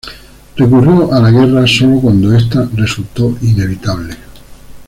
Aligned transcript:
Recurrió 0.55 1.13
a 1.13 1.19
la 1.19 1.29
guerra 1.29 1.67
solo 1.67 1.99
cuando 2.01 2.35
esta 2.35 2.67
resultó 2.73 3.37
inevitable. 3.39 4.17